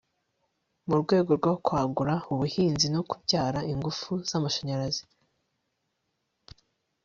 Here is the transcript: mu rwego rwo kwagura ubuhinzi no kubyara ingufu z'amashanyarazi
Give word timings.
mu 0.87 0.95
rwego 1.01 1.31
rwo 1.39 1.53
kwagura 1.65 2.15
ubuhinzi 2.31 2.87
no 2.95 3.01
kubyara 3.09 3.59
ingufu 3.73 4.09
z'amashanyarazi 4.29 5.03